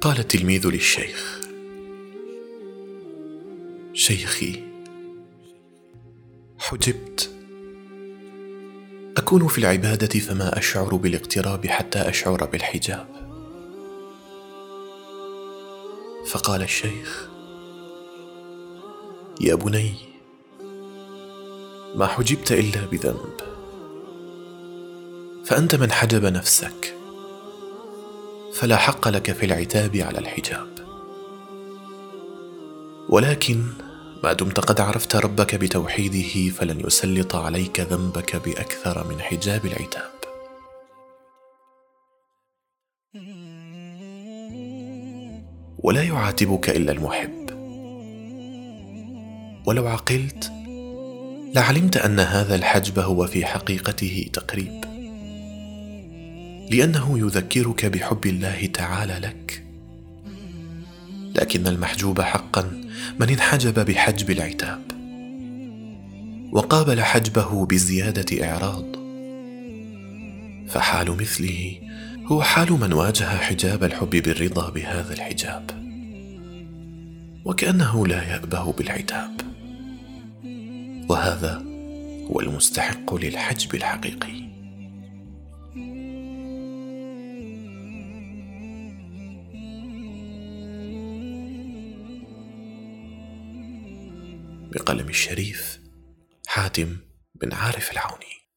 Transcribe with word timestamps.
قال 0.00 0.18
التلميذ 0.18 0.68
للشيخ. 0.68 1.40
شيخي 3.92 4.64
حجبت. 6.58 7.30
أكون 9.16 9.48
في 9.48 9.58
العبادة 9.58 10.20
فما 10.20 10.58
أشعر 10.58 10.96
بالاقتراب 10.96 11.66
حتى 11.66 11.98
أشعر 11.98 12.44
بالحجاب. 12.44 13.06
فقال 16.26 16.62
الشيخ 16.62 17.28
يا 19.40 19.54
بني 19.54 19.94
ما 21.94 22.06
حجبت 22.06 22.52
إلا 22.52 22.86
بذنب. 22.86 23.40
فأنت 25.44 25.74
من 25.74 25.92
حجب 25.92 26.24
نفسك. 26.24 26.99
فلا 28.54 28.76
حق 28.76 29.08
لك 29.08 29.32
في 29.32 29.46
العتاب 29.46 29.96
على 29.96 30.18
الحجاب. 30.18 30.68
ولكن 33.08 33.64
ما 34.24 34.32
دمت 34.32 34.60
قد 34.60 34.80
عرفت 34.80 35.16
ربك 35.16 35.54
بتوحيده 35.54 36.50
فلن 36.54 36.80
يسلط 36.86 37.36
عليك 37.36 37.80
ذنبك 37.80 38.36
بأكثر 38.36 39.06
من 39.08 39.20
حجاب 39.20 39.66
العتاب. 39.66 40.10
ولا 45.78 46.02
يعاتبك 46.02 46.70
إلا 46.70 46.92
المحب. 46.92 47.50
ولو 49.66 49.86
عقلت 49.86 50.52
لعلمت 51.54 51.96
أن 51.96 52.20
هذا 52.20 52.54
الحجب 52.54 52.98
هو 52.98 53.26
في 53.26 53.46
حقيقته 53.46 54.30
تقريب. 54.32 54.89
لأنه 56.70 57.18
يذكرك 57.18 57.86
بحب 57.86 58.26
الله 58.26 58.66
تعالى 58.66 59.18
لك. 59.22 59.64
لكن 61.34 61.66
المحجوب 61.66 62.20
حقا 62.20 62.62
من 63.20 63.28
انحجب 63.28 63.84
بحجب 63.86 64.30
العتاب. 64.30 64.82
وقابل 66.52 67.02
حجبه 67.02 67.66
بزيادة 67.66 68.44
إعراض. 68.44 68.84
فحال 70.68 71.10
مثله 71.10 71.80
هو 72.26 72.42
حال 72.42 72.72
من 72.72 72.92
واجه 72.92 73.24
حجاب 73.24 73.84
الحب 73.84 74.10
بالرضا 74.10 74.70
بهذا 74.70 75.14
الحجاب. 75.14 75.70
وكأنه 77.44 78.06
لا 78.06 78.22
يأبه 78.22 78.72
بالعتاب. 78.72 79.40
وهذا 81.08 81.62
هو 82.30 82.40
المستحق 82.40 83.14
للحجب 83.14 83.74
الحقيقي. 83.74 84.50
بقلم 94.72 95.08
الشريف 95.08 95.80
حاتم 96.46 96.96
بن 97.34 97.52
عارف 97.52 97.92
العوني. 97.92 98.49